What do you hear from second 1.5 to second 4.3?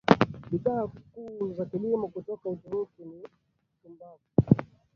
za kilimo kutoka Uturuki ni tumbaku